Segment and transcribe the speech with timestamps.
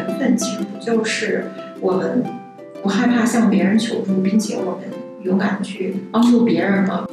[0.00, 1.44] 缘分，其实不就是
[1.80, 2.24] 我们
[2.82, 4.84] 不害怕向别人求助，并且我们
[5.22, 7.06] 勇敢的去帮助别人吗？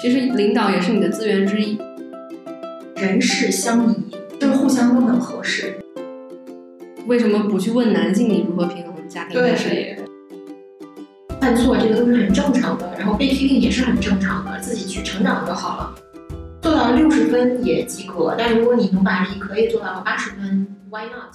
[0.00, 1.76] 其实领导也是你的资源之一，
[2.96, 3.96] 人事相宜，
[4.38, 5.74] 就是互相都很合适。
[7.06, 9.98] 为什么不去问男性你如何平衡家庭和事业？
[11.40, 15.94] 犯错这个都是很正常的，然后被批评也是很正常的，自己去成长就好了。
[16.92, 21.34] 六十分也及格，但如果你能把你可以做到八十分，Why not？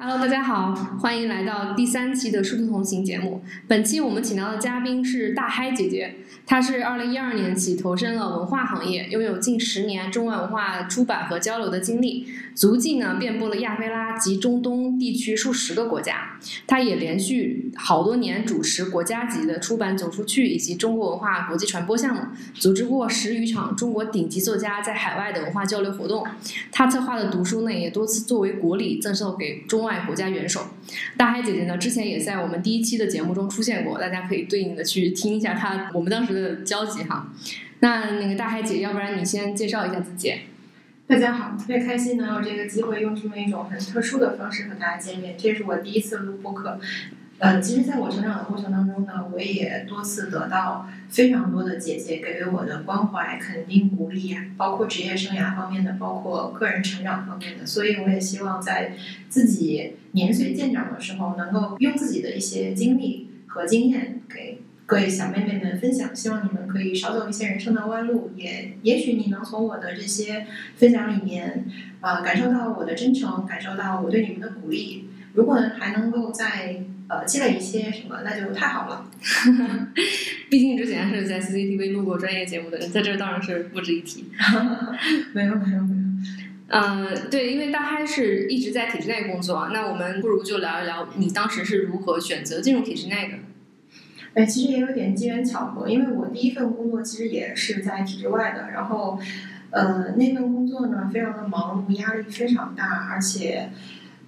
[0.00, 3.42] Hello，大家好，欢迎来到第三期的《殊途同行》节目。
[3.66, 6.14] 本期我们请到的嘉宾是大嗨姐姐，
[6.46, 16.38] 她是二零一二年起投身了文化行业，拥有近十年中外文化出版和交流的经历，足迹呢遍布了亚非拉及中东地区数十个国家。
[16.68, 22.22] 她也连续好多年主持国家级的出版走出去以及中国文化国际传播项目，
[22.54, 26.24] 组织过十余场中国顶级作家在海外的文化交流活动。
[26.70, 30.68] 她策划的读书呢，也多次作为国礼赠送给中国家元首。
[31.16, 37.32] 大海姐姐呢，之前也在我们第一期的节目中出现过，大家可以对应的去听一下她我们当时的交集哈。
[37.80, 40.34] 那那个大海姐，要不然你先介绍一下自己。
[41.06, 46.78] 大家好，特别开心能有这个机会用这么一种很特殊的方式和大家见面，这是我第一次录播客。
[47.38, 57.64] 呃，其实在我成长的过程当中呢，我也多次得到非常多的姐姐给予我的关怀、肯定、鼓励呀，包括职业生涯方面的，包括个人成长方面的。
[57.64, 58.96] 所以我也希望在
[59.28, 66.14] 自己年岁渐长的时候，能够用自己的一些经历和经验给各位小妹妹们分享。
[66.16, 70.44] 希望你们可以少走一些人生的弯路，也也许你能从我的这些
[70.74, 71.66] 分享里面，
[72.00, 75.08] 啊、感受到我的真诚，感受到我对你们的鼓励。
[75.34, 79.10] 如果还能够在呃积累一些什么，那就太好了。
[80.50, 84.26] 毕竟之前是在 CCTV 录过专业节目的人，在这儿当然是不值一提。
[85.32, 86.08] 没有没有没有。
[86.68, 93.38] 呃，对，因为大嗨是一直在体制内工作，那我们不如就聊一聊你当时是如何选择进入体制内的。
[94.34, 99.18] 哎，其实也有点机缘巧合，因为我第一份工作其实也是在体制外的，然后，
[99.70, 103.70] 呃，那份工作呢非常的忙碌，压力非常大，而且，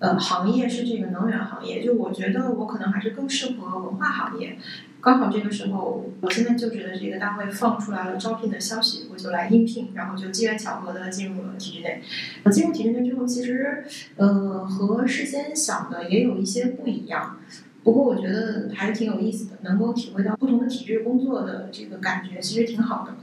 [0.00, 4.58] 呃，行业是这个能源行业，就我觉得我可能还是更适合文化行业。
[5.02, 12.02] 刚好这个时候，我现在就职的这个单位放出来了招聘的消息，我就来应聘，然后就机缘巧合的进入了体制内。
[12.42, 13.84] 呃进入体制内之后，其实，
[14.16, 17.38] 呃，和事先想的也有一些不一样。
[17.82, 23.16] 不过我觉得还是挺有意思的，能够体会到不同的体制工作的这个感觉，其实挺好的。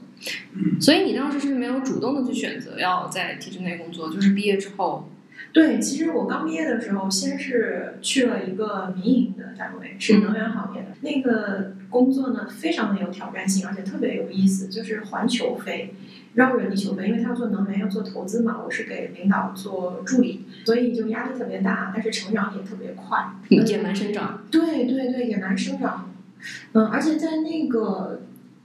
[0.80, 5.10] 所以你当时是没有主动的去选择要在体制内工作，就是毕业之后。
[5.54, 10.88] 对，其实我刚毕业的时候，先是去了一个民营的单位，是能源行业的。
[11.02, 15.96] 那个工作呢，非常的有挑战性，而且特别有意思，就是环球飞，
[16.36, 17.08] 绕着地球飞。
[17.08, 23.26] 因为他要做能源，要做投资嘛，我是给领导做助理，所以就压力特别大，但是成长也特别快。
[23.50, 24.44] 野蛮生长。
[24.52, 26.14] 对对对，野蛮生长。
[26.74, 28.22] 嗯，而且在那个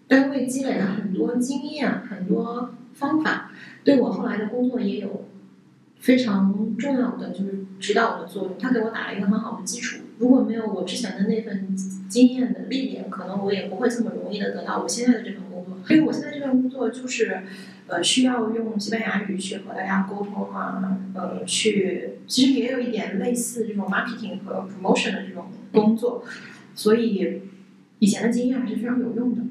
[0.08, 3.50] 单位积累了很多经验，很多方法，
[3.82, 5.26] 对我后来的工作也有
[6.02, 8.58] 非常重要的就是指导的作用。
[8.58, 10.00] 他给我打了一个很好的基础。
[10.18, 11.76] 如果没有我之前的那份
[12.08, 15.78] 经验的历练，可能我也不会这么容易的得到我现在的这份工作。
[15.88, 17.42] 因为我现在这份工作就是，
[17.86, 26.24] 呃，需要用西班牙语去和大家沟通啊，呃，去其实也有一点类似这种 marketing 和 promotion 的这种工作，
[26.74, 27.42] 所以
[28.00, 29.42] 以前的经验还是非常有用的。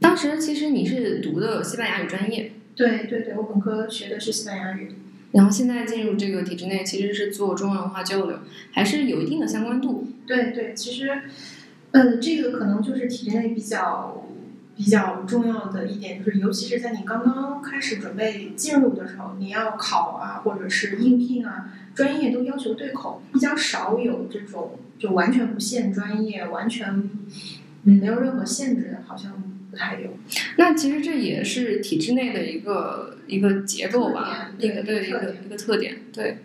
[0.00, 4.90] 当时其实你是读的西班牙语专业，对对对，我本科学的是西班牙语。
[5.34, 8.38] 然后现在进入这个体制内，其实是做中文化交流，
[8.70, 10.06] 还是有一定的相关度。
[10.26, 11.22] 对对，其实，
[11.90, 14.26] 呃，这个可能就是体制内比较
[14.76, 27.10] 比较重要的一点，就是尤其是在你刚刚开始准备进入的时候，你要考啊，或者是应聘啊，专业都要求对口，比较少有这种就完全不限专业，完全
[27.82, 29.32] 嗯没有任何限制的，好像
[29.74, 30.10] 不太有。
[30.56, 35.96] 那其实这也是体制内的一个一个结构吧，一个对一个一个特点。
[36.12, 36.38] 对，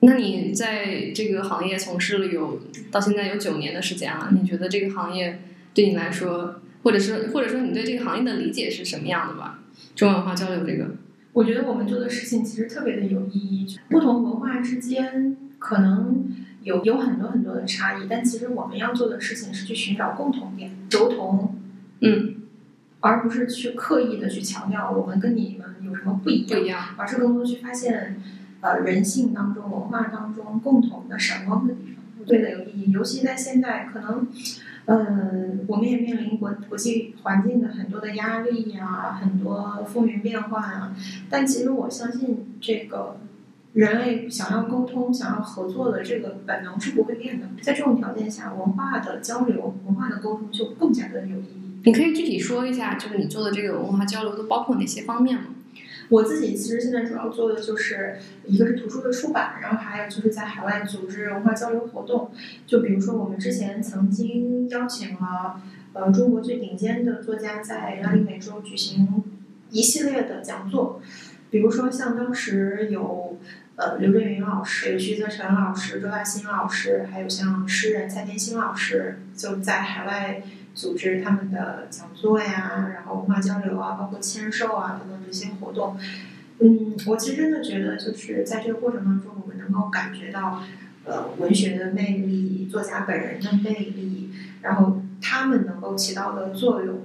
[0.00, 5.40] 那你在这个行业从事了有到现在有九年的时间了，你觉得这个行业
[5.74, 9.62] 对你来说，或者是或者说你对这个行业的理解是什么样的吧？
[9.94, 10.96] 中文化交流这个，
[11.34, 16.32] 我觉得我们做的事情其实特别的有意义，不同文化之间可能
[16.62, 21.54] 有有很多很多的差异，但其实我们要做的事情是去寻找共同点，求同，
[22.00, 22.36] 嗯，
[23.00, 26.80] 而不是去刻意的去强调我们跟你们有什么不一样，不一样。
[26.96, 28.20] 而是更多去发现，
[28.60, 32.90] 呃，人性当中、文化当中共同的闪光的地方，对的有意义。
[32.90, 34.28] 尤其在现在，可能，
[34.84, 40.94] 呃，我们也面临国国际环境的很多的压力呀、很多风云变幻啊。
[41.30, 43.16] 但其实我相信，这个
[43.72, 47.46] 人类想要沟通、想要合作的这个本能是不会变的。
[47.62, 51.59] 在这种条件下，文化的交流、文化的沟通就更加的有意义。
[51.84, 55.44] 你可以具体说一下，就是你做的这个文化交流都包括哪些方面吗？
[56.10, 62.32] 我自己其实现在主要做的就是一个是图书的出版，然后还有就是在海外组织文化交流活动。
[62.66, 65.62] 就比如说我们之前曾经邀请了
[65.92, 69.22] 呃中国最顶尖的作家在拉丁美洲举行
[69.70, 71.00] 一系列的讲座，
[71.48, 73.38] 比如说像当时有
[73.76, 80.42] 呃刘震云老师、徐泽成老师、周大新老师，还有像诗人蔡天星老师，就在海外。
[80.74, 85.96] 组织他们的讲座呀，然后文化交流啊，包括签售啊等等这些活动。
[86.62, 90.62] 嗯，我其实真的觉得，就是在这个过程当中，我们能够感觉到，
[91.04, 94.30] 呃，文学的魅力，作家本人的魅力，
[94.60, 97.00] 然后他们能够起到的作用，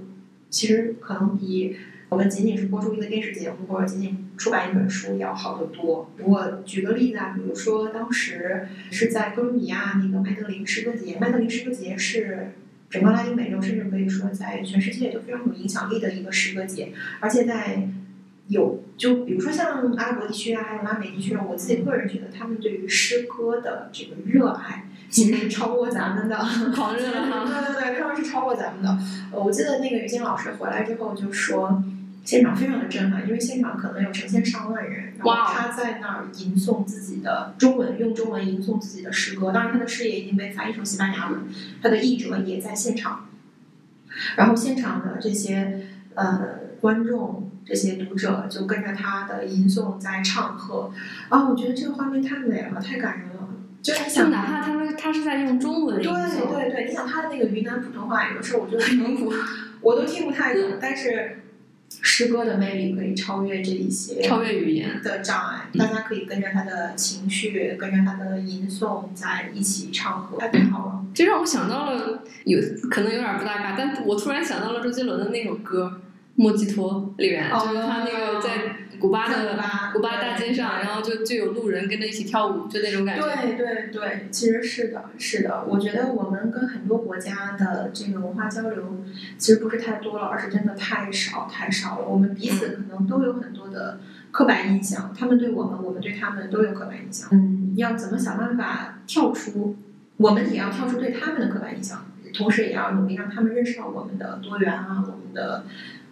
[0.49, 1.77] 其实可能比
[2.09, 6.11] 我们仅仅是播出一个电视节目或者仅仅出版一本书要好得多。
[6.19, 12.51] 我举个例子啊，比如说当时是在哥伦比亚那个麦德林诗歌节，麦德林诗歌节是。
[12.89, 17.87] 整个拉丁美洲，甚至可以说在全世界都非常有影响力的一个诗歌节，而且在
[18.47, 26.37] 有就比如说像阿拉伯地区啊，还有拉美地区，我自己个人觉得他们对于诗歌的这个热爱其实是超过咱们的，
[26.75, 27.43] 狂热哈。
[27.49, 28.97] 对对对，他们是超过咱们的。
[29.31, 31.83] 呃，我记得那个于晶老师回来之后就说。
[32.25, 39.51] 现场非常的震撼，因为现场可能有成千上万人，然后他在那儿吟诵自己的中文，用中文吟诵自己的诗歌。
[39.51, 41.41] 当然，他的诗也已经被翻译成西班牙文，
[41.83, 43.29] 他的译者也在现场。
[44.37, 50.91] 然后现场的这些呃观众、这些读者就跟着他的吟诵在唱和。
[51.29, 53.47] 啊，我觉得这个画面太美了，太感人了。
[53.83, 59.31] 就你想，哪怕他们他是在用中文对对对，你想他的那个云南普通话，有的时候我觉得很普，
[59.81, 61.41] 我都听不太懂，但是。
[61.89, 71.05] 诗歌的魅力可以超越这一些超越语言的障碍，大家可以跟着他的情绪，跟着他的吟诵在一起唱和，太好了。
[71.13, 72.59] 这让我想到了，有
[72.89, 76.01] 可能有点不大嘎，但我突然想到了周杰伦的那首歌。
[76.37, 78.49] 莫吉托里面，就是他那个在
[79.05, 79.55] 古巴的
[79.93, 83.23] 古巴大街上，然后就就有路人跟着一起跳舞，就那种感觉。
[83.23, 85.63] 对对对，其实是的，是的。
[85.67, 88.97] 我觉得我们跟很多国家的这个文化交流，
[89.37, 92.07] 其实不是太多了，而是真的太少太少了。
[92.07, 93.99] 我们彼此可能都有很多的
[94.31, 97.29] 刻板印象，他们对我们，我们对他们都有刻板印象。
[97.31, 99.75] 嗯，要怎么想办法跳出？
[100.17, 102.03] 我们也要跳出对他们的刻板印象，
[102.35, 105.63] 同时也要努力让他们认识到我们的多元啊，我们的。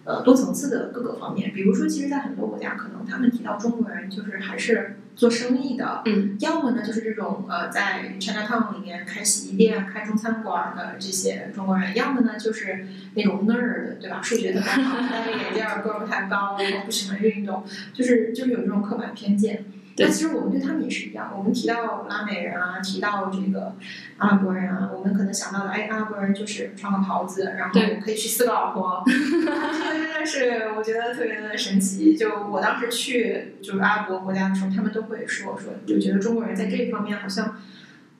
[0.05, 14.21] 呃，多层次的各个方面，比如说，其实，在很多国家，可能他们提到中国人，就是还是做生意的，嗯，要么呢，就是这种呃，在 Chinatown 里面开洗衣店、开中餐馆的这些中国人，要么呢，就是那种 nerd，对吧？
[14.21, 17.63] 数学特别好，戴个眼镜，个儿不太高，然后不喜欢运动，
[17.93, 19.63] 就是就是有这种刻板偏见。
[19.95, 21.31] 那其实我们对他们也是一样。
[21.37, 23.75] 我们提到拉美人啊，提到这个
[24.17, 29.03] 阿拉伯人啊，我们可能想到的，哎，阿拉伯人就是穿个袍子，然后可以娶四个老婆。
[29.05, 32.17] 这个真的是我觉得特别的神奇。
[32.17, 37.55] 就我当时去就是阿拉伯国家的时候，他们都会说说，就觉得中国人在这一方面好像，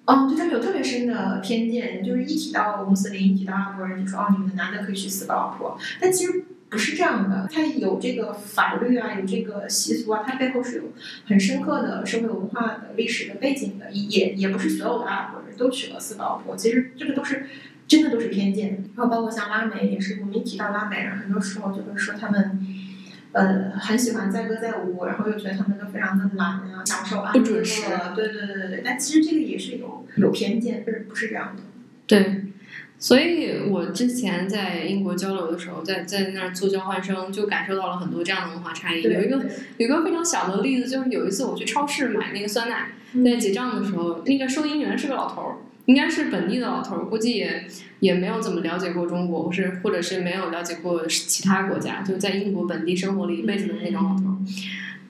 [0.05, 2.03] 哦，对他们有特别深的偏见。
[2.03, 5.75] 就是一提到穆斯林，一提到阿拉伯人，就说哦，你们的男的可以娶四个老婆。
[5.99, 6.45] 但其实。
[6.73, 10.83] 不是这样的，它有这个法律啊，有这个习俗啊，它背后是有
[11.27, 17.45] 很深刻的社会文化的历史的背景的，也也不是所有的阿拉伯人都娶了四个老婆，其实这个都是
[17.88, 18.83] 真的都是偏见。
[18.95, 22.59] 然后包括像拉美也是，我们一提到拉美人，很多时候就会说他们，
[23.33, 27.43] 呃，很喜欢载歌载舞，然后又觉得他们都非常的懒啊，享受安乐。
[27.43, 31.62] 对对对对对，但其实这个也是有有偏见，是不是这样的？
[32.07, 32.42] 对。
[33.03, 39.01] 所以我之前在英国交流的时候，在在那儿做交换生，就感受到了很多这样的文化差异。
[39.01, 39.45] 有一个
[39.75, 42.91] 有一个非常小的例子，就是有一次我去超市买那个酸奶，
[43.25, 45.57] 在结账的时候，那个收银员是个老头儿，
[45.88, 47.67] 应该是本地的老头儿，估计也
[48.00, 54.38] 也没有怎么了解过中国，或是或者是没有了解过其他国家，就在英国本地生活了一辈子的那种老头儿。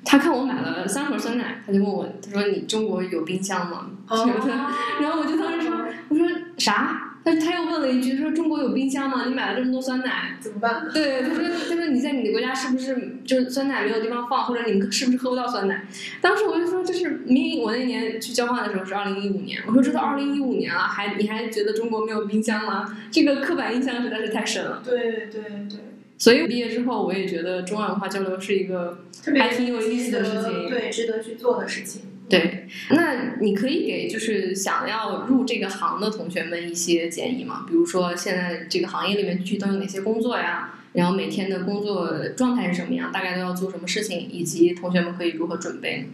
[0.03, 3.91] 他看我买了三盒酸奶，他就问我，他说：“你中国有冰箱吗？”
[5.00, 5.77] 然后我就当时说
[6.09, 9.25] ：“我说啥？”但是他又问了一句，说中国有冰箱吗？
[9.27, 10.87] 你买了这么多酸奶怎么办？
[10.93, 15.85] 对，他说，他说你在你的国家是不是就是酸奶没有地方放，或者你们 是不是喝不到酸奶？
[16.19, 22.97] 当时我就说，就是明明我那年去交换的时候是二零一五年，我说这都二零一五年了，还你还觉得中国没有冰箱吗？
[23.09, 24.81] 这个刻板印象实在是太深了。
[24.83, 25.79] 对对对。
[26.17, 28.99] 所以毕业之后，我也觉得中外文化交流是一个
[29.37, 32.01] 还挺有意思的事情，对，值得去做的事情。
[32.29, 37.65] 对，那你可以给就是想要入这个行的同学们一些建议吗？
[37.67, 40.73] 比如说现在这个行业里面具体都有哪些工作呀？
[40.93, 43.11] 然后每天的工作状态是什么样？
[43.11, 44.19] 大概都要做什么事情？
[44.29, 46.09] 以及同学们可以如何准备？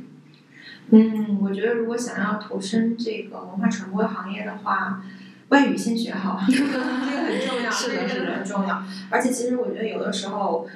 [0.92, 5.04] 嗯，我觉得如果想要投身这个文化传播行业的话，
[5.50, 8.84] 外语先学好， 这个很重要，是的是的很重要。
[9.10, 10.68] 而且其实我觉得有的时候，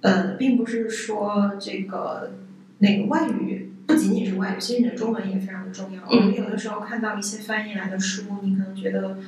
[0.00, 2.32] 呃，并不是说这个
[2.78, 6.02] 那个外语不仅仅是外语，其实你的中文也非常的重要。
[6.02, 9.18] 嗯我们有的时候看到一些翻译来的书，你可能觉得，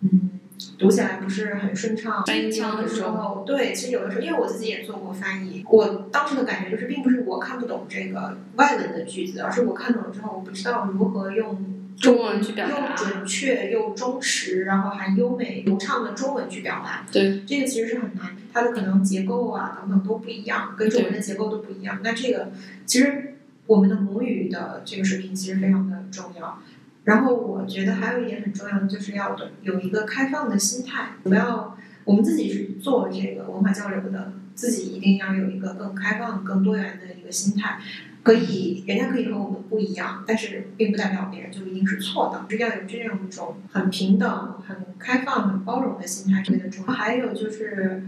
[0.00, 0.30] 嗯。
[0.78, 17.04] 读起来不是很顺畅，翻译腔的时候，对，其实有的时候，因为我自己也做过翻译，我当时的感觉就是，并不是我看不懂这个外文的句子，而是我看懂了之后，我不知道如何用中文去表达又，准确又忠实，然后还优美流畅的中文去表达。
[17.10, 21.98] 对，这个其实是很难，它的可能结构啊等等都不一样，跟中文的结构都不一样。
[22.02, 22.52] 那这个
[22.86, 23.33] 其实
[23.66, 26.62] 我们的母语的这个水平其实非常的重要。
[27.04, 37.78] 然后我觉得还有一点很重要的，就是要有一个开放的心态，不要我们自己是做这个文化交流的，自己一定要有一个更开放、更多元的一个心态。
[38.22, 46.90] 可以，人家可以和我们不一样，但是并不代表别人就一定是错的，是要有这样一种很平等、很开放、很包容的心态，特别的重要。
[46.90, 48.02] 还有就是，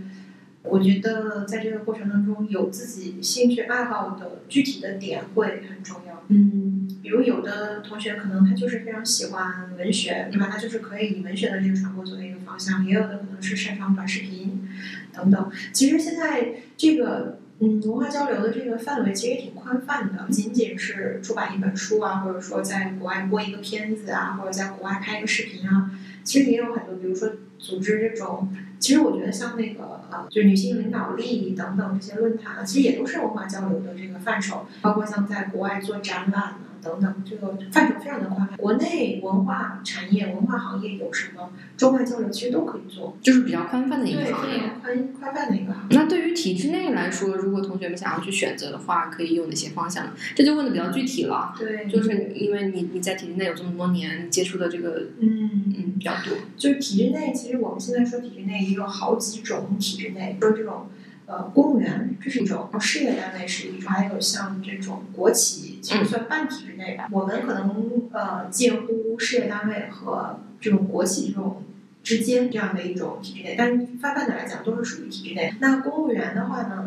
[0.69, 6.23] 我觉得在这个过程当中，有自己兴趣爱好的具体的点会很重要。
[6.29, 10.49] 嗯，比如有的同学可能他就是非常喜欢文学，对吧？
[10.51, 14.69] 他就是可以以文学的这个传播作为一个方向，也有的可能是擅长短视频
[15.13, 15.51] 等等。
[15.73, 17.39] 其实现在这个。
[17.59, 25.91] 嗯，文化交流的这个范围其实也挺宽泛的，不仅仅是出版一本书啊，或者说在国外播一个片子啊，或者在国外拍一个视频啊，
[26.27, 28.49] 其实也有很多，比如说组织这种，
[28.81, 36.57] 其实我觉得像那个呃，就是女性领导力等等这些论坛，其实也都是文化交流的这个范畴，包括像在国外做展览
[36.87, 38.57] 等等，这个范畴非常的宽泛。
[38.57, 44.61] 国内文化产业、文化行业有什么中外交流，其实都可以做，就是比较宽泛的一，个行业。
[44.83, 45.97] 宽宽泛的一个行业。
[45.97, 50.13] 那对于体制内来说，如果同学们想要去选择的话，可以有哪些方向呢？
[50.35, 55.51] 这就问的比较具体了，对，就是因为你你在体制内有这么多年，接触的这个嗯。
[55.79, 56.37] 嗯比较多。
[56.59, 60.89] 就是体制内，其实我们现在说体制内也有好几种体制内，说这种
[61.27, 67.09] 呃公务员这是一种，事业单位是一种，还有像这种国企，其实算半体制内吧。
[67.11, 71.63] 我们可能呃介乎事业单位和这种国企这种。
[72.07, 75.53] 之间这样的一种体制内，但是泛泛的来讲都是属于体制内。
[75.59, 76.85] 那公务员的话呢，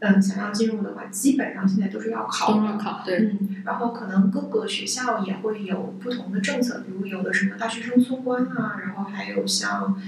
[0.00, 9.98] 嗯，想要进入的话，基本上现在都是要考的，都要考，对，嗯，然后可能各个学校也会有不同的政策，比如有的什么大学生村官啊，然后还有像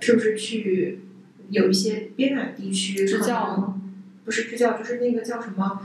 [0.00, 1.03] 是不是去
[1.50, 3.78] 有一些边远地区支教
[4.24, 5.80] 不是支教，就是那个叫什么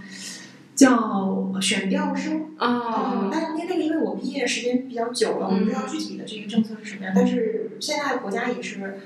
[0.75, 2.47] 叫选调生。
[2.57, 8.99] 哦，但是那那个因为我毕业时间比较久了，我不知道具体的这个政策是什么样，但是现在国家也是。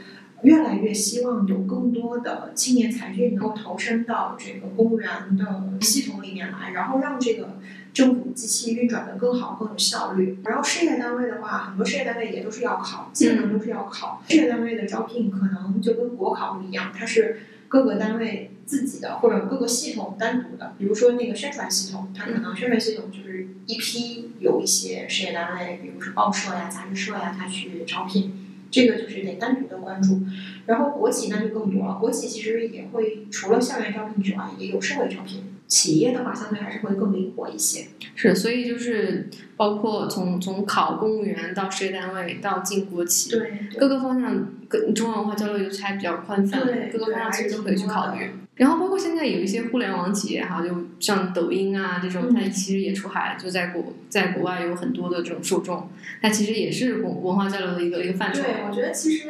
[0.43, 7.57] 越来越希望有更多的青年才俊能够投身到这个公务员的系统里面来，然后让这个
[7.93, 10.39] 政府机器运转的更好、更有效率。
[10.43, 14.23] 然后事业单位的话，很多事业单位也都是要考，基本上都是要考。
[14.27, 20.73] 事业单位的招聘可能就跟国考不一样，它是各个单位自己的或者各个系统单独的。
[20.77, 28.39] 比如说那个宣传系统，它可能宣传系统就是一批有一些事业单位，比如说报社呀、杂志社呀，它去招聘。
[28.71, 30.21] 这个就是得单独的关注，
[30.65, 31.99] 然后国企那就更多了。
[31.99, 35.52] 国企其实也会除了校园招聘之外，也有社会招聘。
[35.73, 37.87] 企业的话，相对还是会更灵活一些。
[38.15, 39.27] 是，所以就是
[39.57, 48.29] 包括从从考公务员到事业单位到进国企，对，各个方向跟中外文化交流其实还比较宽泛，对各个方向其实都可以去考虑。
[48.55, 55.89] 然后包括现在有一些互联网企业哈，就像抖音啊这种，嗯它其实也出海，就在国在国外有很多的这种受众，
[56.21, 58.43] 它其实也是文文化交流的一个一个范畴。
[58.43, 59.29] 对，我觉得其实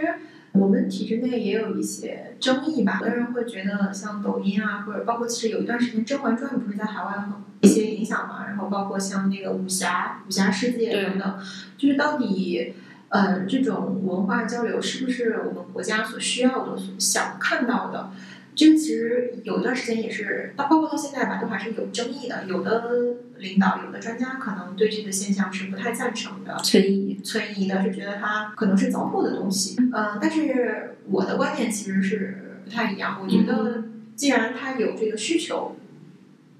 [0.53, 2.99] 我们体制内也有一些争议吧。
[3.01, 11.39] 有的人会觉得像抖音啊，或者包括其实有一段时间《甄嬛传》不是在海外很一些影响嘛，然后包括像那个武侠、武侠世界等等，
[11.77, 12.73] 就是到底。
[13.09, 18.09] 呃，这种文化交流是不是我们国家所需要的、所想看到的？
[18.55, 22.45] 这个其实有一段时间也是，到包括到现在吧，都还是有争议的。
[22.47, 27.19] 有的领导、有的专家可能对这个现象是不太赞成的，存疑。
[27.23, 29.75] 存疑的，是觉得它可能是糟粕的东西。
[29.93, 33.19] 嗯、但是我的观点其实是不太一样。
[33.23, 35.75] 我觉得既然它有这个需求，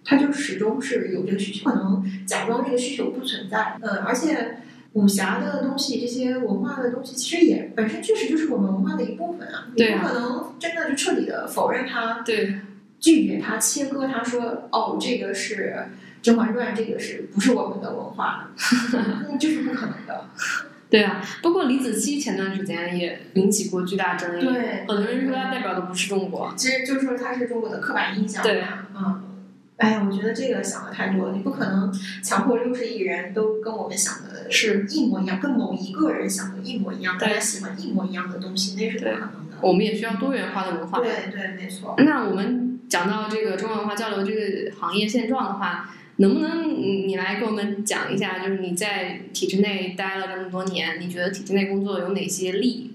[0.04, 3.78] 它就始终是有这个需求，可能假装这个需求不存在。
[3.82, 4.58] 嗯，而且。
[4.94, 9.68] 武侠的东西，这些文化的东西，其实也本身确实就是我们文化的一部分啊。
[9.76, 12.60] 对啊你不可能真的就彻底的否认它，对，
[13.00, 15.76] 拒绝它，切割它，说哦，这个是
[16.24, 18.52] 《甄嬛传》，这个是不是我们的文化？
[19.30, 20.26] 那这是不可能的。
[20.94, 26.54] 对啊，包括李子柒前段时间也引起过巨大争议，对很多人说她代表的不是中国。
[26.56, 28.44] 其实就是说她是中国的刻板印象。
[28.44, 28.64] 对，
[28.96, 29.33] 嗯，
[29.78, 39.58] 哎呀，我觉得这个想的太多了，你不可能强迫六十亿人都跟我们想的是一模一样，跟某一个人想的一模一样，大家喜欢一模一样的东西，那是不可能的。
[39.62, 41.00] 我们也需要多元化的文化。
[41.00, 41.96] 对对，没错。
[41.98, 52.92] 那我们讲到这个中文文化交流这个行业现状的话，能不能你你来给我们讲一下，就是你在体制内待了这么多年，你觉得体制内工作有哪些利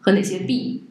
[0.00, 0.84] 和哪些弊？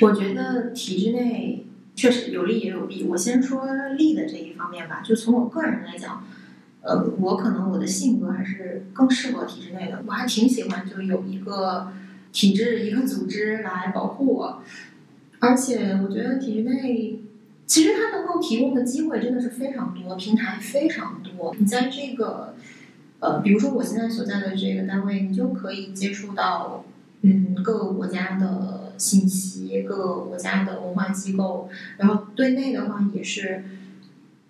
[0.00, 1.64] 我觉得体制内
[1.96, 3.02] 确实有利也有弊。
[3.02, 6.22] 我先说利的这一方面吧，就从我个人来讲，
[6.82, 11.88] 呃，我可能我的性格还是更适合体制内的，我还挺喜欢就有一个
[12.32, 14.62] 体制一个组织来保护我，
[15.40, 17.20] 而且我觉得体制内。
[17.68, 21.52] 其实它能够提供的机会真的是非常多，平台非常多。
[21.58, 22.54] 你在这个，
[23.18, 26.84] 呃，比如说我现在所在的这个单位，你就可以接触到，
[27.22, 31.68] 嗯，各个国家的信息，各个国家的文化机构。
[31.98, 33.64] 然后对内的话也是，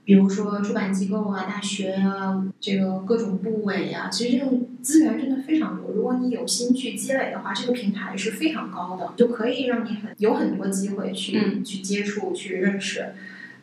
[0.04, 5.90] 比如说出版机构啊、大学啊，这个各种部委啊，其实这种资源真的非常多。
[5.94, 13.14] 如果你有心去积累的话，这个平台是非常高的，就可以让你很有很多机会去、嗯去接触、去认识。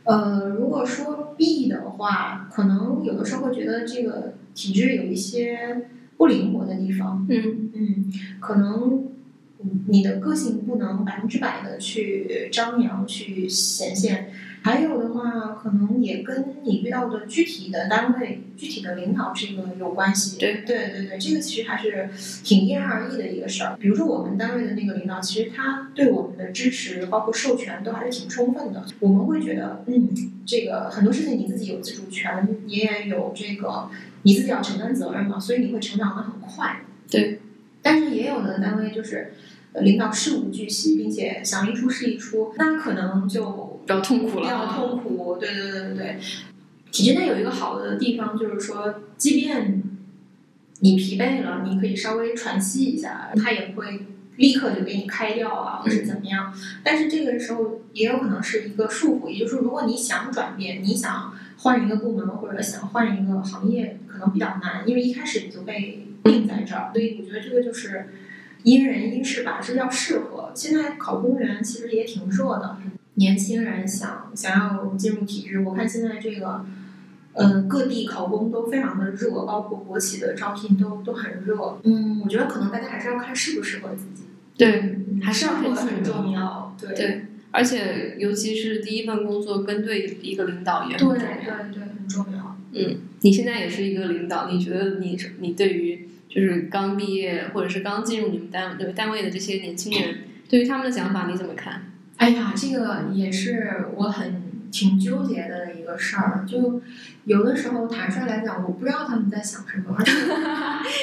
[0.03, 5.87] 呃，如果说弊的话，可能有的时候会觉得这个体制有一些
[6.17, 7.25] 不灵活的地方。
[7.29, 9.12] 嗯嗯，可能嗯
[9.88, 14.32] 你的个性不能百分之百的去张扬、去显现。
[14.65, 20.38] 还有的话，可能也跟你遇到的具体的单位、具体的领导这个有关系。
[20.38, 22.10] 对对对对，这个其实还是
[22.46, 23.75] 挺因人而异的一个事儿。
[23.77, 28.86] 比如说我们单位的那个领导，其实他对我们的支持，包括授权，都还是挺充分的。
[29.01, 30.08] 我们会觉得，嗯，
[30.46, 33.89] 这个很多事情你自己有自主权，你也有这个
[34.22, 36.84] 你自己要承担责任嘛，所以你会成长的很快。
[37.12, 37.41] 对。
[37.86, 39.34] 但是也有的单位就是，呃
[39.81, 44.43] 领导事无巨细，并且想一出是一出，那可能就比较痛苦了。
[44.43, 45.37] 比较痛苦。
[45.39, 46.19] 对对对对对。
[46.91, 49.81] 体制内有一个好的地方，就是说，即便
[50.81, 54.05] 你疲惫了，你可以稍微喘息一下，他也不会
[54.36, 56.53] 立刻就给你开掉啊，或者怎么样。
[56.83, 66.91] 但是这个时候也有可能是一个束缚，也就是说，如果你想转变，你想换一个部门或者想换一个行业，可能比较难，因为一开始你就被定在这儿。
[66.93, 68.13] 所以我觉得这个就是
[68.63, 70.52] 因人因事吧，是要适合。
[70.56, 72.78] 现在考公务员其实也挺热的，
[73.15, 76.65] 年轻人想想要进入体制，我看现在这个。
[77.36, 81.80] 呃，各地考公都非常的热，包括国企的招聘都都很热。
[81.82, 84.26] 嗯，我觉得可能大家还是要看适不适合自己。
[84.56, 86.78] 对，嗯还是要看很重要。
[86.80, 91.73] 对对而且尤其是第一份工作跟对一个领导也很重要对对。
[91.73, 92.52] 对，很重要。
[92.73, 100.17] 嗯，你现在也是一个领导，你觉得你你对于就是刚毕业或者是刚进入你们单位单位的这些年轻人，
[100.49, 101.91] 对于他们的想法你怎么看？
[102.17, 106.45] 哎呀，这个也是我很挺纠结的一个事儿。
[106.47, 106.81] 就
[107.25, 110.12] 有的时候坦率来讲，我不知道他们在想什么，而且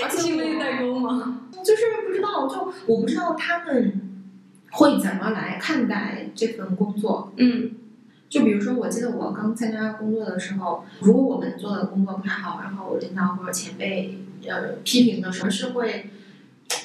[0.05, 1.43] 而且新媒我代沟吗？
[1.65, 4.01] 就是不知道，就我不知道他们
[4.71, 7.33] 会怎么来看待这份工作。
[7.37, 7.73] 嗯
[8.31, 16.11] 就比如说，我记得我刚参加工作的时候，如果我们做的工作不太好，然后领导或者前辈呃批评的时候，是会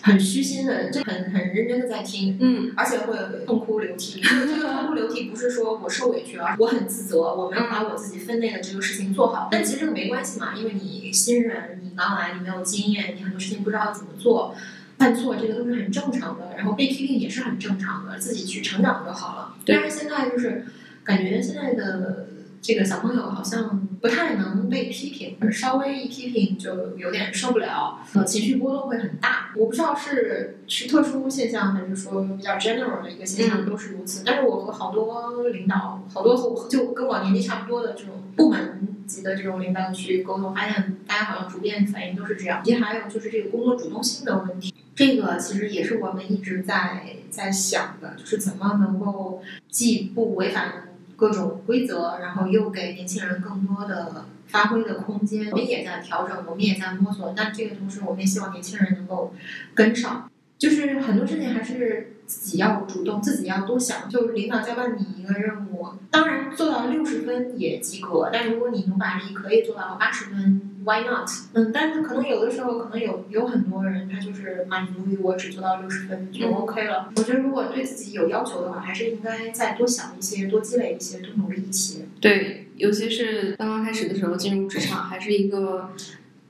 [0.02, 4.20] 很虚心的，就很很认真的在听，嗯而且会痛哭流涕。
[4.22, 9.48] 这个痛哭流涕不是说我受委屈了，我很自责，我没有把我自己分内的这个事情做好。
[9.52, 14.56] 但其实这个没关系嘛，因为你新人，你刚来，你没有经验，你很多事情不知道怎么做。
[14.98, 19.54] 犯错这个都是很正常的，然后被批评也是很正常的，自己去成长就好了。
[19.66, 20.66] 对但是现在就是
[21.06, 22.28] 感觉现在的
[22.62, 29.52] 这个小朋友好像不太能被批评，稍微一批评就有点受不了，呃，情绪波动会很大。
[29.56, 34.24] 我不知道是是特殊现象，还是说比较 general 的一个现象，都是如此。
[34.26, 42.62] 但是我和好多领导，好多和我就跟我年纪差不多的这种部门级的这种领导去沟通，发现大家好像普遍反应都是这样。
[42.64, 44.74] 以及还有就是这个工作主动性的问题。
[44.96, 55.50] 这个其实也是我们一直在在想的，就是怎么能够既不违反各种规则，然后又给年轻人更多的发挥的空间。
[55.52, 59.34] 我们也在调整，我们也在摸索，但这个同时，我们也希望年轻人能够
[59.74, 60.30] 跟上。
[60.58, 64.10] 就是很多事情还是自己要主动，自己要多想。
[64.10, 71.30] 就领导交办你一个任务，当然做到六十分也及格，但如果你努把力可以做到八十分，Why not？
[71.54, 77.12] 嗯，但是可能有的时候，可能有有很多人他就是满足于我只做到六十分就 OK 了。
[77.16, 82.06] 我觉得如果对自己有要求的话，还是应该再多想一些，多积累一些，多努力一些。
[82.20, 85.92] 对，尤其是刚刚开始的时候进入职场，还是一个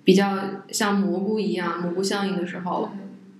[0.03, 0.37] 比较
[0.69, 2.91] 像蘑菇一样蘑菇效应的时候，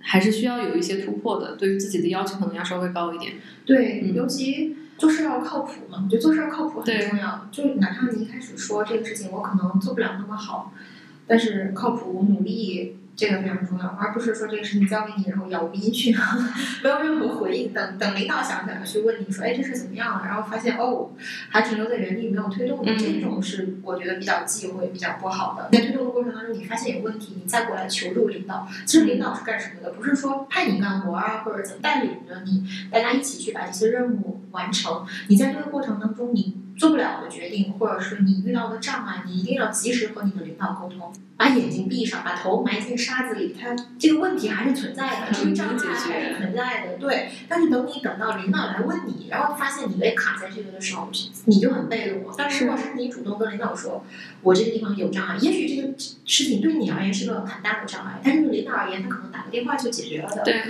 [0.08, 1.56] 还是需要有一些突破的。
[1.56, 3.34] 对于自己的要求可能要稍微高一点。
[3.64, 7.48] 对，嗯尤其做事要靠谱嘛，我觉得做事要靠谱很重要。
[7.50, 10.72] 就哪怕你一开始说这个事情我可能做不了那么好，
[11.26, 16.14] 但是靠谱努力这个非常重要，而不是说这个事情交给你然后杳无音讯，
[16.84, 20.22] 没有任何回应，等等领导想起来去问你说，哎，这事怎么样了？
[20.26, 21.10] 然后发现哦，
[21.48, 25.70] 还停留在原地没有推动的，嗯这种是我觉得比较忌讳、比较不好的。
[25.72, 28.68] 在推动的过程当中，你发现有问题，你再过来求助领导。
[28.84, 29.90] 其实领导是干什么的？
[29.92, 35.06] 不是说派你干活啊，或者怎么带领着你，大家一起去把这些任务完成。
[35.28, 41.12] 你在这个过程当中，你做不了的决定，或者是你遇到的障碍，你一定要及时和你的领导沟通。
[41.38, 47.28] 把眼睛闭上，把头埋进沙子里，它这个问题还是存在的，这个障碍还是存在的，对。
[47.46, 51.10] 但是等你等到领导来问你，然后发现你被卡在这个的时候，
[51.44, 52.24] 你就很被动。
[52.38, 54.02] 但是如果是你主动跟领导说，
[54.40, 55.92] 我这个地方有障碍，也许这个
[56.24, 60.42] 事情对你而言是个很大的障碍，但是对领导而言，他可能打个电话就解决了的。
[60.42, 60.62] 对，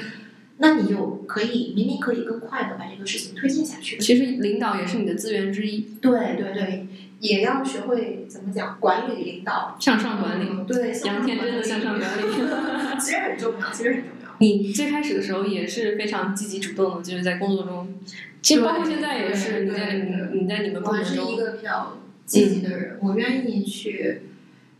[0.58, 3.98] 那你就可以明明可以更快的把这个事情推进下去。
[3.98, 6.86] 其实领导也是你的资源之一，对对对，
[7.20, 10.48] 也要学会怎么讲管理领导，向上管理。
[10.50, 12.22] 嗯对，杨天真的向上管理。
[12.98, 14.34] 其实很重要，其实很重要。
[14.38, 17.94] 你最开始的时候也是非常积极主动的，就是在工作中，
[18.42, 24.22] 其实包括现在也是，你在你们你在你们我还是一部门中，个比较积极的人，我愿意去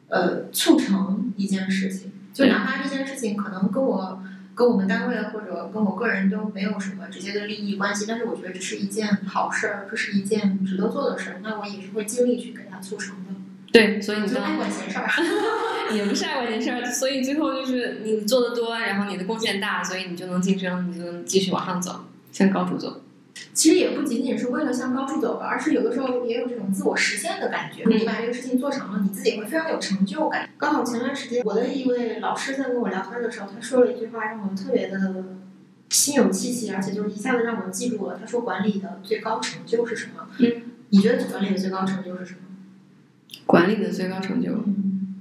[0.09, 4.16] 呃促成一件事情，就哪怕这件事情可能跟我
[4.57, 13.35] 跟我们单位或者跟我个人都没有什么直接的利益关系，但是我觉得这是一件好事儿，这是一件值得做的事儿，那我也是会尽力去给他促成的，
[13.71, 15.07] 对，所以你就爱管闲事儿。
[15.95, 23.03] 也不是爱管闲事儿，所以最后就是你做的多，然后你的贡献大，所以你就能晋升，你就能继续往上走，向高处走。
[23.53, 27.83] 其实也不仅仅是为了向高处走吧，而是有的时候也有这种自我实现的感觉。
[27.85, 30.49] 嗯你把这个事情做成了，你自己会非常有成就感。
[30.59, 35.25] 刚好前段时间，我的一位老师在跟我聊天的时候，他说了一句话，让我特别的
[35.91, 38.19] 心有戚戚，而且就是一下子让我记住了。
[38.19, 42.41] 他说：“管理的最高成就是什么？”嗯，你觉得管理的最高成就是什么？
[43.47, 45.15] 管理的最高成就，嗯，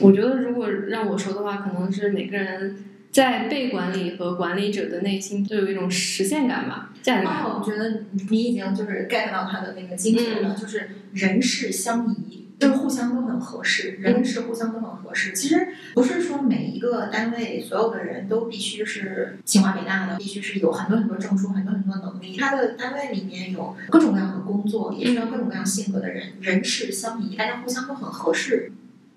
[0.00, 2.76] 我觉得如果让我说的话，可能是每个人
[3.12, 7.44] 在被管理和管理者的内心都有一种实现感吧，价值感。
[7.44, 15.34] 哦，我觉得你已经就是 get 到他的那个精髓了，就是人事相宜，就是互相都很合适，人事互相都很合适。
[15.34, 22.34] 其实不是说每一个单位所有的人都必须是清华北大的，必须是有很多很多证书、很多很多能力。
[22.38, 28.72] 他的单位里面有各种各样的工作，也需要各种各样性格的人，人事相宜，大家互相都很合适。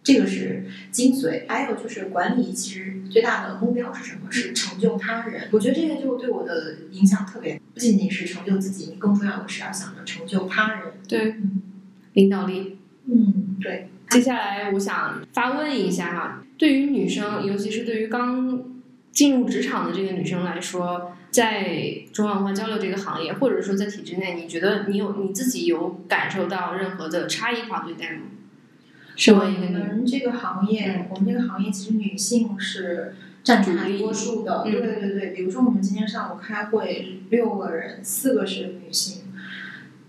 [0.05, 4.31] 这个是精髓，还有就是管理，其实最大的目标是什么？
[4.31, 5.49] 是成就他人。
[5.51, 10.93] 我觉得这个就对我的影响特别，不仅仅是成就自己，你更重要的是要想着成就他人。
[11.07, 11.61] 对嗯，
[12.13, 12.77] 领导力。
[13.07, 18.63] 嗯，对，接下来我想发问一下哈，对于女生，尤其是对于刚
[19.11, 28.21] 进入职场的这个女生来说，在中华文化交流这个行业，或者说在体制内，你觉得你有你自己有感受到任何的差异化对待吗？
[29.15, 34.63] 身为一个我，们这个行业，我们这个行业其实女性是占大多数的。
[34.63, 39.23] 对对对，比如说我们今天上午开会，六个人，四个是女性。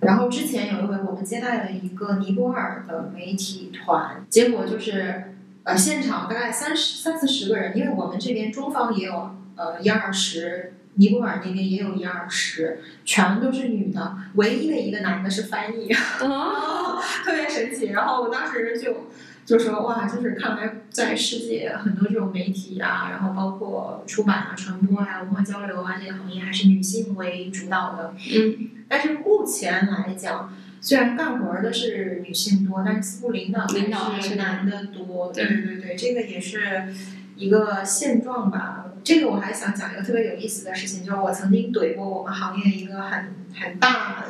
[0.01, 5.33] 然后之前有一回，我们接待了一个尼泊尔的媒体团，结果就是
[5.65, 15.93] 呃现场大概三十三四十个人，因为我们这边中方也有呃一二十，尼泊尔那边也有一二十，全都是女的，唯一的一个男的是翻译。
[16.21, 17.87] 哦， 特别神奇。
[17.93, 19.11] 然后我当时就
[19.45, 28.15] 就说哇，就是看来在世界很多这种媒体啊，然后包括出版啊、传播啊、文化交流啊这个行业，还是女性为主导的。
[28.35, 35.31] 嗯，但是目前来讲，虽然干活儿的是女性多，但是似乎领导领导还是男的多。
[35.33, 36.89] 对对对对，这个也是
[37.37, 38.87] 一个现状吧。
[39.05, 44.25] 这个我还想讲一个特别有意思的事情，就是我曾经怼过我们行业一个很很大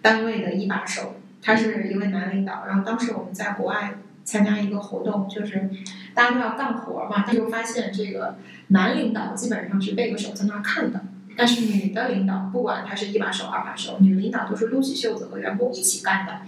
[0.00, 2.64] 单位的一把手，他是一位男领导。
[2.66, 5.68] 然后当时我们在国外参加一个活动，就是
[6.14, 11.02] 大家都要干活嘛，他就发现这个男领导基本上是背个手在那看的。
[11.34, 16.42] 但是女的领导，不管她是一把手、二把手，女领导都是撸起袖子和员工一起干的。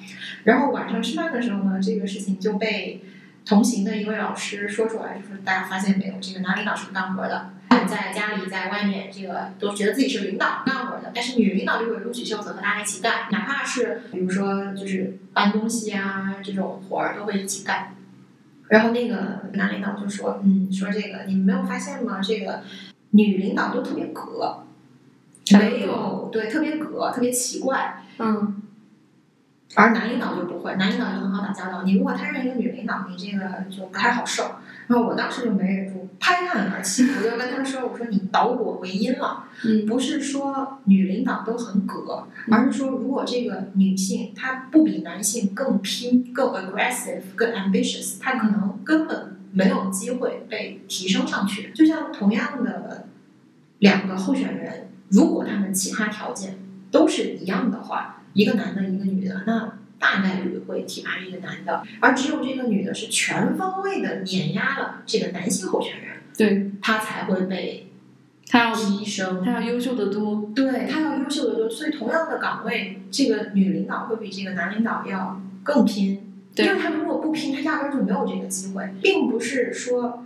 [0.45, 3.03] 然后晚上吃饭的时候呢，这个事情就被
[3.45, 7.51] 同行的一位老师说出来，就是大家发现没有，这个男领导是不干活的，
[7.87, 17.95] 在家里、在外面，这个都觉得自己是领导干活的，但是女领导就会撸起袖子和大家一起干，哪怕是比如说就是搬东西啊这种活儿都会一起干。
[18.69, 22.19] 然后那个男领导就说：“嗯，说这个你们没有发现吗？
[22.23, 22.63] 这个
[23.11, 24.65] 女领导都特别格，
[25.53, 28.03] 没有对特别格，特别奇怪。
[28.19, 28.63] 嗯，
[29.75, 31.83] 而男领导就不会，男领导就很好打交道。
[31.83, 34.57] 你如果摊上一个女领导，你这个就不太好受。
[34.87, 51.73] 然后我当时就没忍住，拍案而起，我就跟他说：“我说你导果为因了，嗯不是说女领导都很葛，而是说如果这个女性她不比男性更拼、更 aggressive、更 ambitious，她可能根本没有机会被提升上去。
[51.73, 53.07] 就像同样的
[53.79, 56.59] 两个候选人，如果他们其他条件
[56.91, 67.89] 都是一样的话，一个男的，一个女的，那大概率会提拔一个男的，而只有这个女的是全方位的碾压了这个男性候选人，对，她才会被
[68.47, 69.43] 他要提升。
[69.45, 76.21] 他要优秀的多，对她要优秀的多，所以同样的岗位，这个女领导会比这个男领导要更拼。
[76.55, 80.25] 对因为她如果不拼，她压根儿就没有这个机会，并不是说，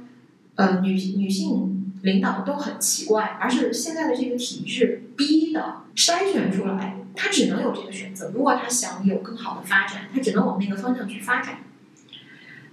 [0.56, 8.30] 呃，女女性领导都很奇怪，而是现在的这个体制逼的筛选出来，她只能有这个选择。
[8.32, 11.56] 如果他想有更好的发展，他只能往那个方向去发展。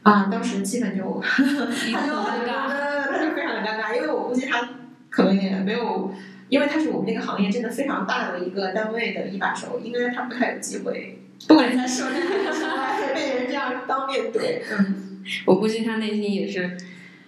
[0.03, 1.01] 啊，当时气氛就
[1.89, 2.67] 一他就 很尴尬。
[3.09, 4.69] 他就非常的尴尬，因为我估计他
[5.09, 6.13] 可能也没有，
[6.49, 14.61] 因为他是我们这个行业真的非常大的一个单位的一把手，应该他不太有机会，不管在社内还是，被人这样当面怼。
[14.77, 15.01] 嗯
[15.47, 16.77] 我估计他内心也是，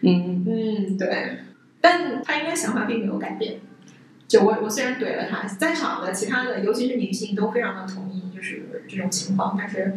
[0.02, 1.40] 嗯，嗯，对，
[1.82, 3.56] 但他应该想法并没有改变。
[4.28, 9.94] 就我我虽然怼了他，在场的其他的，尤其是女性都非常的同意，就是这种情况，但是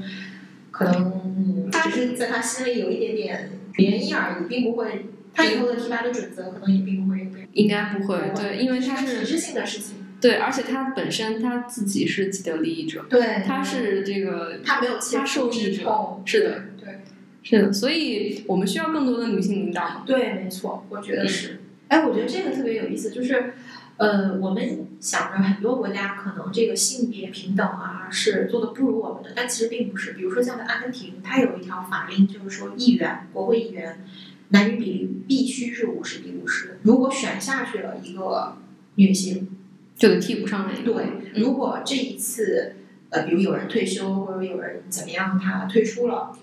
[0.70, 5.06] 可能他，只是在他心里有一点点涟漪而已，并不会。
[5.32, 7.30] 他以后的提拔的准则可能也并不会。
[7.52, 17.00] 应该不会，对，因为他是体制性的事情，对，而且他本身他自己是既得利益者，对他是这个他没有其他受益之者，是的，对
[17.42, 20.02] 是的，所以我们需要更多的女性领导嘛。
[20.06, 21.60] 对，没错，我觉得是。
[21.88, 23.54] 哎，我觉得这个特别有意思，就是
[24.00, 30.14] 呃，我们想着很多国家可能这个性别平等啊是做的不如我们的，但其实并不是。
[30.14, 34.02] 比如说像在阿根廷，它有一条法令，就是说议员、国会议员
[34.48, 38.56] 男女比例必须是五十比五十，如果选下去了一个
[38.94, 39.50] 女性，
[39.96, 40.80] 就得替补上来。
[40.80, 42.76] 对，如果这一次，
[43.10, 46.34] 呃，比如有人退休或者有人怎么样，他退出了，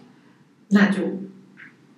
[0.68, 1.02] 那就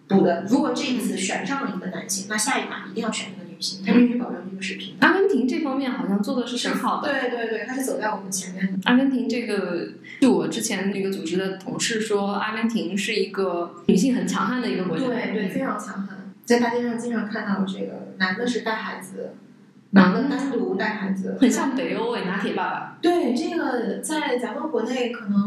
[0.08, 0.46] 补的。
[0.50, 3.39] 如果这一次选上了一个男性，那下一把一定要选一个
[3.86, 4.96] 他必须保证这个是平。
[5.02, 7.12] 阿根廷这方面好像做的是挺好的。
[7.12, 8.80] 对对对，他是走在我们前面的。
[8.86, 9.90] 阿根廷这个，
[10.22, 15.06] 就我之前那个组织的同事说，阿根廷是一个女性很强悍的一个国家。
[15.06, 16.32] 对对，非常强悍。
[16.46, 19.36] 在大街上经常看到这个男的是带孩子，
[19.92, 22.98] 男的单独带孩子，很像北欧诶，拿铁爸爸。
[23.02, 25.38] 对，这个在咱们国内可能，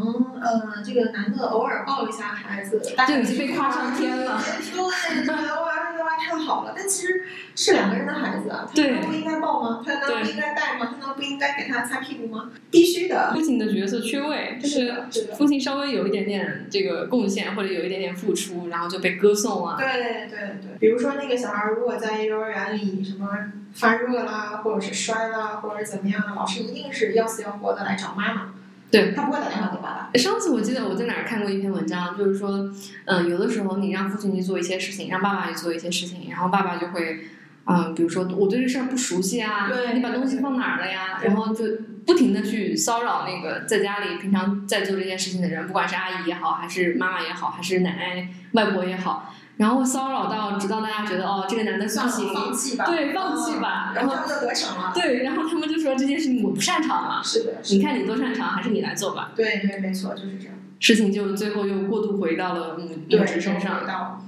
[0.41, 4.41] 呃，这个男的偶尔抱一下孩子，就已经被夸上天了。
[4.43, 5.27] 对，
[6.23, 6.73] 太好了。
[6.77, 9.83] 但其实是两个人的孩子啊，他对难道不应该抱吗？
[9.85, 10.87] 他难道不应该带吗？
[10.91, 12.51] 他难道不应该给他擦屁股吗？
[12.71, 13.33] 必须的。
[13.35, 14.95] 父亲的角色缺位，就是。
[15.37, 19.77] 父亲稍微有一点点这个贡献或者有一点点付出，然后就被歌颂了。
[19.79, 23.29] 对对对，比如说那个小孩如果在幼儿园里什么
[23.75, 28.55] 发热啦，或者是摔啦，或者怎么样的，老师一定是要死要活的来找妈妈。
[28.93, 30.11] 对，他不会打电话给爸爸。
[30.19, 32.71] 上次我记得我在哪儿看过一篇文章，就是说，
[33.07, 37.21] 嗯、有的时候你让父亲去做一些事情，让爸爸去做一些事情，然后爸爸就会，
[37.65, 41.19] 嗯、比如说我对这事儿不熟悉啊，对你把东西放哪儿了呀？
[41.25, 41.65] 然后就
[42.05, 52.85] 不停的去骚扰那个在家里平常在做这件事情的人，不管是阿姨也好，还是妈妈也好，还是奶奶、外婆也好，然后骚扰到直到大家觉得哦，这个男的不，行，放弃吧。
[52.87, 54.93] 对，放弃吧，然后然后他们就得逞了。
[54.95, 57.77] 对，然后他们就说这件事情我不擅长嘛，是的，是的。
[57.77, 59.33] 你看你多擅长，还是你来做吧。
[59.37, 60.55] 对对，没错，就是这样。
[60.81, 64.21] 事情就最后又过度回到了母对，母职身上。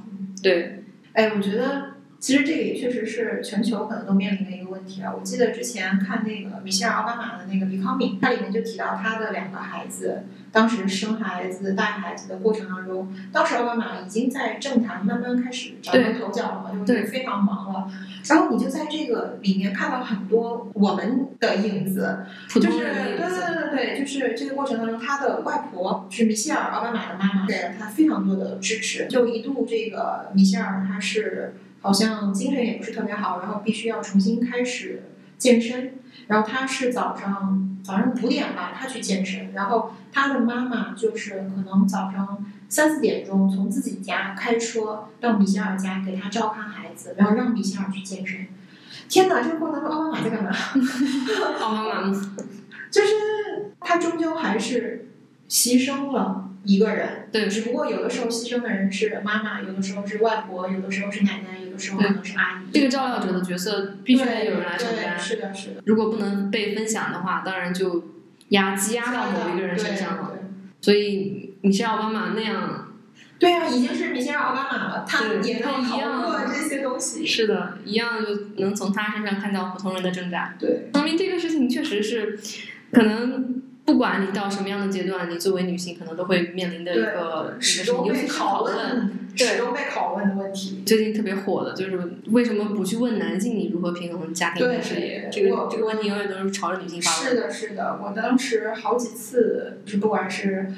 [0.43, 0.85] 对，
[1.15, 1.94] 哎，我觉得
[2.25, 5.13] 其实这个也确实是全球可能都面临的一个问题啊。
[5.15, 17.93] 我记得之前看那个米歇尔奥巴马的那个《Becoming》，它里面就提到他的两个孩子，当时生孩子、带孩子的过程当中，当时奥巴马已经在政坛慢慢开始崭露头角了嘛，就是非常忙了。
[18.27, 23.19] 然后你就在这个里面看到很多我们的影子，就是对对。
[23.19, 23.35] 对
[23.75, 29.09] 对，就是这个过程当中，他的外婆是米歇尔奥巴马的妈妈，给了他非常多的支持。
[29.09, 35.03] 就一度这个米歇尔他是好像精神也不是特别好，然后必须要重新开始
[35.37, 35.99] 健身。
[36.29, 48.47] 然后他是早上早上五点吧，他去健身，然后他的妈妈就是可能早上三四点钟从自己家开车到米歇尔家给他照看孩子，然后让米歇尔去健身。
[49.07, 50.51] 天哪，这个过程当中奥巴马在干嘛？
[51.61, 52.11] 奥巴马？
[52.91, 55.09] 就是他终究还是
[55.55, 62.73] 牺牲了一个人，对只不过有的时候牺牲的人是妈妈，有的时候是外婆，有的时候是奶奶，有的时候可能是阿姨。
[62.73, 65.17] 这个照料者的角色必须得有人来承担，。
[65.17, 65.83] 是的，是的。
[65.87, 68.03] 如果不能被分享的话，当然就
[68.49, 70.33] 压积压到某一个人身上了。
[70.33, 70.41] 对。
[70.81, 72.93] 所以米歇尔奥巴马那样，
[73.39, 77.25] 对啊，已经是米歇尔奥巴马了，他也能逃过这些东西。
[77.25, 82.41] 是的，一样就能从他身上看到普通人的挣扎，对，说明这个事情确实是
[82.91, 83.54] 可能。
[83.85, 89.11] 不管你到什么样的阶段，你作为女性可能都会面临的一个始终被拷问。
[89.37, 90.85] 始终被拷问的问题。
[90.87, 95.29] 最近特别火的就是为什么不去问男性你如何平衡家庭和事业？
[95.29, 97.31] 这个这个问题永远都是朝着女性发问。
[97.31, 100.73] 是的，是的，我当时好几次，就是不管是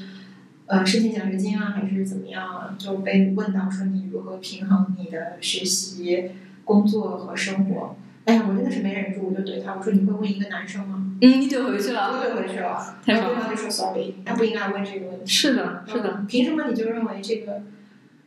[0.65, 6.31] 呃申请奖学金啊，还是怎么样啊，就被问到说你如何平衡你的学习、
[6.65, 7.95] 工作和生活。
[8.27, 11.13] 哎呀，我真的是没忍住，我就怼他，我说你会问一个男生吗？
[11.23, 12.11] 嗯，你怼回去了。
[12.11, 15.27] 我怼回去了， 然后对方就说 sorry，他不应该问这个问题。
[15.27, 17.63] 是的，是的，嗯，凭什么你就认为这个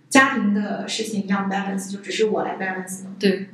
[0.10, 3.16] 家庭的事情要 balance，就只是我来 balance 呢？
[3.20, 3.50] 对。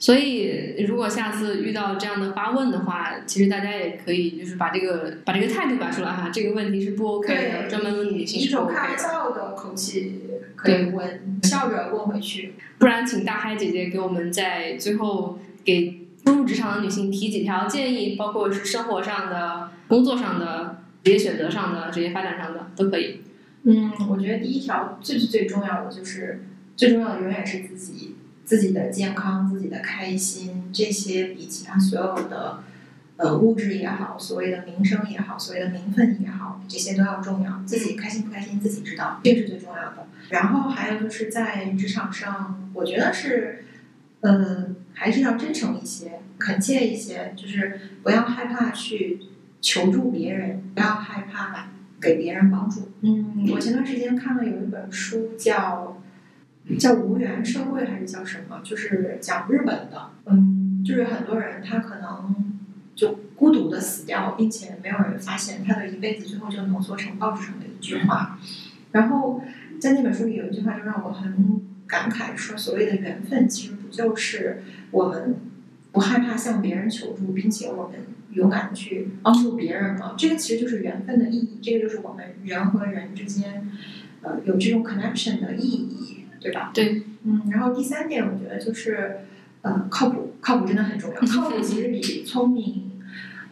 [0.00, 8.96] 所以，如果下次遇到这样的发问的话，其实大家也可以就是把这个把这个态度摆出来哈，这个问题是不 OK 的，对专门问女性一是不种开玩的。
[8.96, 10.20] 笑的口气
[10.54, 12.54] 可以问，笑着问回去。
[12.78, 23.20] 不然，请大嗨姐姐给我们在最后给步入职场的女性提几条建议，包括是生活上的、工作上的、职业选择上的、职业发展上的都可以。
[23.64, 26.42] 嗯，我觉得第一条最最最重要的就是，
[26.74, 32.60] 最重要的永远是自己自己的健康、自己的开心，这些比其他所有的
[33.18, 37.62] 呃物质也好，所谓的名声也好，所谓的名分也好，这些都要重要。
[37.66, 40.06] 自己开心不开心自己知道，这是最重要的。
[40.30, 43.64] 然后还有就是在职场上，我觉得是，
[44.20, 49.20] 呃，还是要真诚一些，恳切一些，就是不要害怕去
[49.60, 51.68] 求助别人，不要害怕
[52.00, 52.90] 给别人帮助。
[53.02, 56.02] 嗯，我前段时间看了有一本书叫
[56.78, 60.10] 叫《无缘社会》还是叫什么，就是讲日本的。
[60.26, 62.58] 嗯，就是很多人他可能
[62.96, 68.38] 就孤独的死掉，并且没有人发现他的一辈子最后就浓缩成报纸上的一句话。
[68.90, 69.42] 然后
[69.80, 75.36] 在那本书里有一句话就让我很感慨，说所谓的缘分其实不就是我们
[75.90, 77.98] 不害怕向别人求助，并且我们
[78.32, 80.14] 勇敢的去帮助别人吗？
[80.18, 83.68] 这个其实就是缘分的意义，这个就是我们人和人之间
[84.22, 86.70] 呃有这种 connection 的意义，对吧？
[86.74, 89.20] 对，嗯，然后第三点，我觉得就是
[89.62, 92.84] 呃靠谱，靠谱真的很重要，靠谱其实比聪明。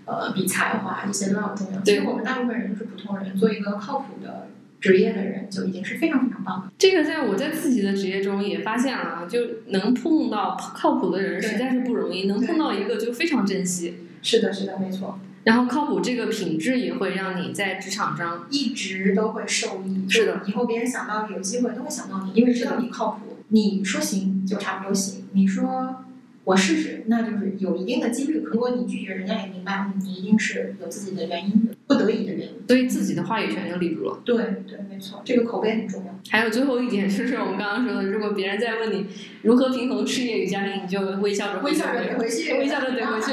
[0.09, 1.81] 呃，比才华这些都要重要。
[1.81, 4.46] 其对实我们大部分人都是普通人，做一个靠谱的
[4.80, 6.72] 职业的人就已经是非常非常棒的。
[6.78, 13.94] 这个在我在自己的职业中也发现了啊，就能碰到靠谱的人实在是不容易，能碰到一个就非常珍惜。
[14.22, 20.08] 是的，是的，没错，然后靠谱这个品质也会让你在职场上，一直都会受益。
[20.08, 23.36] 是的，以后别人想到有机会都会想到你，因为知道你靠谱。
[23.48, 26.04] 你说行就差不多行，你说
[26.42, 28.42] 我试试，那就是有一定的几率。
[28.44, 32.55] 如果你拒绝，人家也明白，嗯你一定是有自己的原因的，不得已的原因。
[32.66, 34.20] 所以自己的话语权就立住了。
[34.25, 36.14] 对对，没错，这个口碑很重要。
[36.29, 39.07] 还有最后一点就是我们刚刚说的，如果别人在问你
[39.42, 43.33] 如何平衡事业与家庭，你就微笑着微笑着怼回去，微笑着怼回去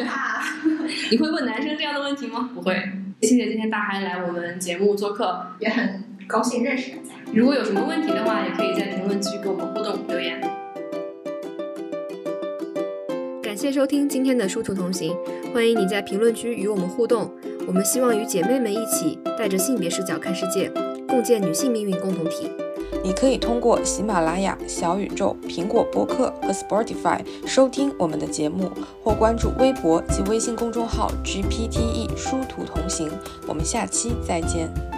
[1.12, 2.52] 你会问男生这样的问题吗？
[2.54, 2.76] 不会。
[3.22, 5.48] 谢谢今天大海来我们节目做客。
[5.60, 7.14] 也很高兴认识大家。
[7.34, 10.42] 如果有什么问题的话，也可以在评论区跟我们互动留言。
[13.42, 15.16] 感谢收听今天的殊途同行，
[15.54, 17.32] 欢迎你在评论区与我们互动。
[17.66, 20.70] 我们希望与姐妹们一起带着性别视角看世界，
[21.08, 22.50] 共建女性命运共同体。
[23.04, 28.72] 你可以通过喜马拉雅、小宇宙、苹果播客和 Spotify 收听我们的节目，
[29.04, 33.10] 或关注微博及微信公众号 GPTE 殊途同行。
[33.48, 34.93] 我们下期再见。